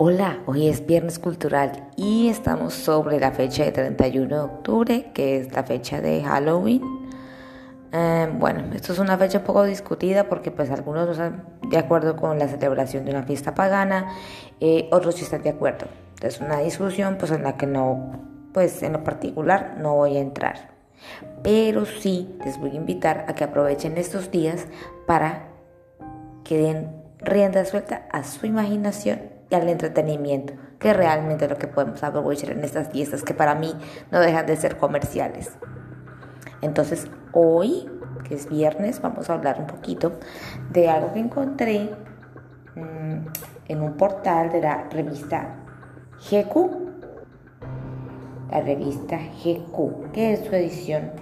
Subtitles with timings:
[0.00, 5.38] Hola, hoy es Viernes Cultural y estamos sobre la fecha de 31 de octubre, que
[5.38, 6.80] es la fecha de Halloween.
[7.90, 11.78] Eh, bueno, esto es una fecha un poco discutida porque pues algunos no están de
[11.78, 14.06] acuerdo con la celebración de una fiesta pagana,
[14.60, 15.88] eh, otros sí están de acuerdo.
[16.22, 18.22] Es una discusión pues en la que no,
[18.54, 20.76] pues en lo particular no voy a entrar.
[21.42, 24.68] Pero sí les voy a invitar a que aprovechen estos días
[25.08, 25.48] para
[26.44, 32.02] que den rienda suelta a su imaginación y al entretenimiento, que realmente lo que podemos
[32.02, 33.74] aprovechar en estas fiestas que para mí
[34.10, 35.52] no dejan de ser comerciales.
[36.60, 37.88] Entonces, hoy,
[38.24, 40.12] que es viernes, vamos a hablar un poquito
[40.70, 41.90] de algo que encontré
[42.74, 43.26] mm,
[43.68, 45.56] en un portal de la revista
[46.30, 46.88] GQ,
[48.50, 51.12] la revista GQ, que es su edición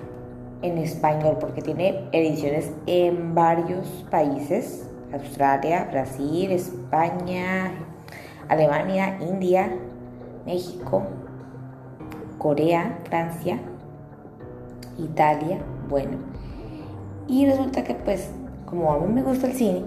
[0.63, 7.73] en español, porque tiene ediciones en varios países, Australia, Brasil, España,
[8.49, 9.71] Alemania, India,
[10.45, 11.03] México,
[12.39, 13.59] Corea, Francia,
[14.99, 15.59] Italia,
[15.89, 16.19] bueno.
[17.27, 18.31] Y resulta que pues
[18.65, 19.85] como a mí me gusta el cine,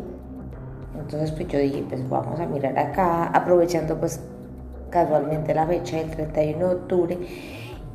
[0.98, 4.20] entonces pues yo dije pues vamos a mirar acá, aprovechando pues
[4.90, 7.18] casualmente la fecha del 31 de octubre.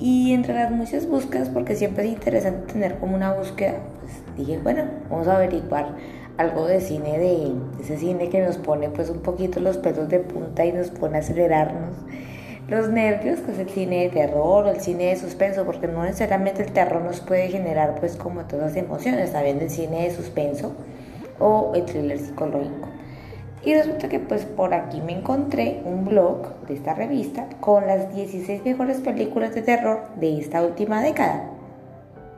[0.00, 4.58] Y entre las muchas búsquedas, porque siempre es interesante tener como una búsqueda, pues dije,
[4.58, 5.94] bueno, vamos a averiguar
[6.36, 10.20] algo de cine, de, ese cine que nos pone pues un poquito los pelos de
[10.20, 11.96] punta y nos pone a acelerarnos
[12.68, 16.02] los nervios, que es el cine de terror o el cine de suspenso, porque no
[16.02, 20.10] necesariamente el terror nos puede generar pues como todas las emociones, también el cine de
[20.10, 20.72] suspenso
[21.38, 22.88] o el thriller psicológico.
[23.64, 28.14] Y resulta que pues por aquí me encontré un blog de esta revista con las
[28.14, 31.50] 16 mejores películas de terror de esta última década.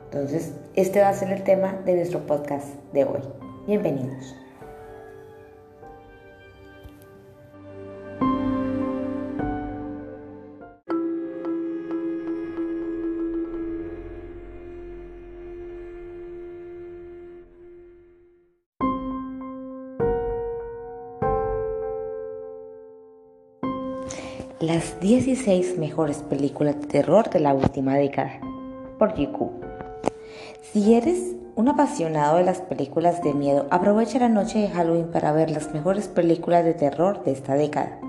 [0.05, 3.46] Entonces, este va a ser el tema de nuestro podcast de hoy.
[3.67, 4.33] Bienvenidos.
[24.61, 28.39] Las 16 mejores películas de terror de la última década
[28.97, 29.51] por GQ.
[30.61, 35.31] Si eres un apasionado de las películas de miedo aprovecha la noche de Halloween para
[35.31, 37.99] ver las mejores películas de terror de esta década.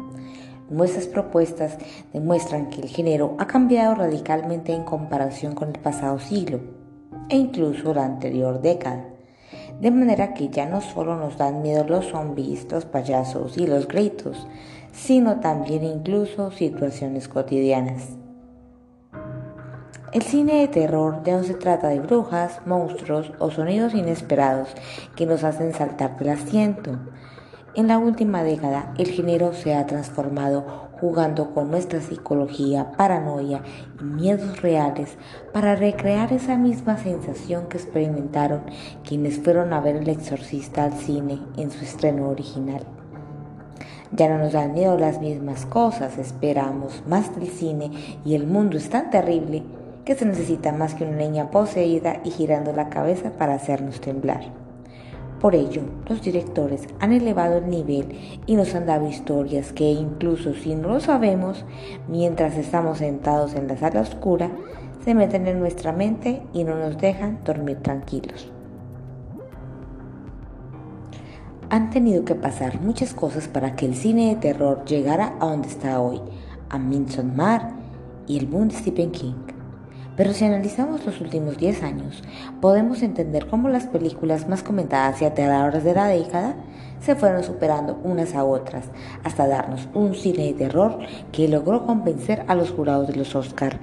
[0.69, 1.79] Nuestras propuestas
[2.13, 6.61] demuestran que el género ha cambiado radicalmente en comparación con el pasado siglo
[7.31, 9.07] e incluso la anterior década.
[9.81, 13.89] De manera que ya no solo nos dan miedo los zombies, los payasos y los
[13.89, 14.47] gritos,
[14.93, 18.19] sino también incluso situaciones cotidianas.
[20.11, 24.71] El cine de terror ya no se trata de brujas, monstruos o sonidos inesperados
[25.15, 26.93] que nos hacen saltar del asiento.
[27.75, 33.61] En la última década, el género se ha transformado jugando con nuestra psicología, paranoia
[34.01, 35.19] y miedos reales
[35.53, 38.63] para recrear esa misma sensación que experimentaron
[39.07, 42.83] quienes fueron a ver El Exorcista al cine en su estreno original.
[44.13, 47.91] Ya no nos dan miedo las mismas cosas, esperamos más del cine
[48.25, 49.63] y el mundo es tan terrible
[50.09, 54.41] que se necesita más que una niña poseída y girando la cabeza para hacernos temblar.
[55.39, 60.55] Por ello, los directores han elevado el nivel y nos han dado historias que incluso
[60.55, 61.67] si no lo sabemos,
[62.09, 64.51] mientras estamos sentados en la sala oscura,
[65.05, 68.51] se meten en nuestra mente y no nos dejan dormir tranquilos.
[71.69, 75.69] Han tenido que pasar muchas cosas para que el cine de terror llegara a donde
[75.69, 76.23] está hoy,
[76.71, 77.73] a Midsommar
[78.27, 79.58] y el boom Stephen King.
[80.19, 82.25] Pero si analizamos los últimos 10 años,
[82.61, 86.57] podemos entender cómo las películas más comentadas y aterradoras de la década
[87.01, 88.87] se fueron superando unas a otras,
[89.23, 90.99] hasta darnos un cine de terror
[91.31, 93.79] que logró convencer a los jurados de los Oscar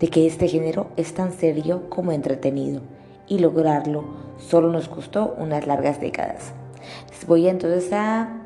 [0.00, 2.80] de que este género es tan serio como entretenido,
[3.28, 4.04] y lograrlo
[4.38, 6.54] solo nos costó unas largas décadas.
[7.10, 8.40] Les voy entonces a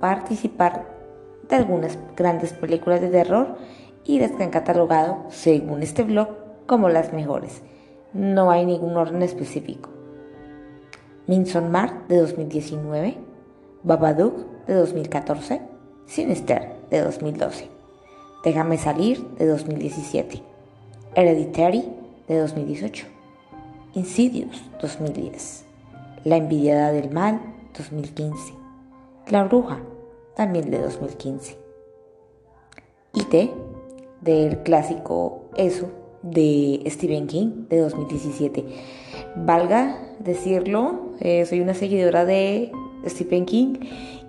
[0.00, 0.88] participar
[1.48, 3.56] de algunas grandes películas de terror
[4.04, 7.62] y las que han catalogado, según este blog, como las mejores.
[8.12, 9.88] No hay ningún orden específico.
[11.26, 13.16] Midsommar de 2019,
[13.82, 15.62] Babadook de 2014,
[16.06, 17.68] Sinister de 2012,
[18.44, 20.42] Déjame salir de 2017,
[21.14, 21.84] Hereditary
[22.28, 23.06] de 2018,
[23.94, 25.64] Insidious 2010,
[26.24, 27.40] La envidiada del mal
[27.76, 28.54] 2015,
[29.30, 29.80] La bruja
[30.36, 31.58] también de 2015,
[33.14, 33.50] IT
[34.20, 38.64] del clásico Eso de Stephen King de 2017.
[39.36, 42.72] Valga decirlo, eh, soy una seguidora de
[43.06, 43.74] Stephen King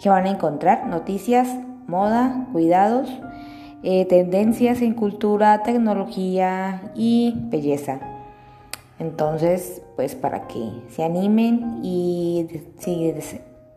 [0.02, 1.48] que van a encontrar noticias,
[1.86, 3.08] moda, cuidados,
[3.82, 8.00] eh, tendencias en cultura, tecnología y belleza.
[8.98, 12.46] Entonces, pues para que se animen y
[12.76, 13.14] si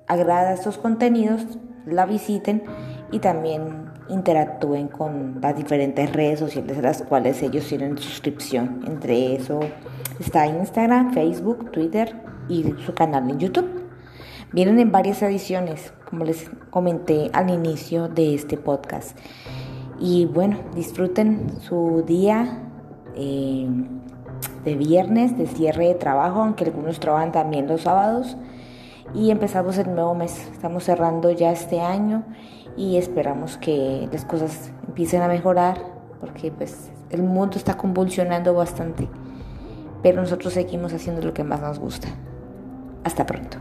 [0.07, 1.45] agrada estos contenidos,
[1.85, 2.63] la visiten
[3.11, 8.83] y también interactúen con las diferentes redes sociales a las cuales ellos tienen suscripción.
[8.87, 9.59] Entre eso
[10.19, 12.15] está Instagram, Facebook, Twitter
[12.49, 13.87] y su canal en YouTube.
[14.53, 19.17] Vienen en varias ediciones, como les comenté al inicio de este podcast.
[19.99, 22.63] Y bueno, disfruten su día
[23.15, 23.67] eh,
[24.63, 28.37] de viernes, de cierre de trabajo, aunque algunos trabajan también los sábados
[29.13, 30.49] y empezamos el nuevo mes.
[30.51, 32.23] Estamos cerrando ya este año
[32.75, 35.77] y esperamos que las cosas empiecen a mejorar
[36.19, 39.07] porque pues el mundo está convulsionando bastante.
[40.03, 42.07] Pero nosotros seguimos haciendo lo que más nos gusta.
[43.03, 43.57] Hasta pronto.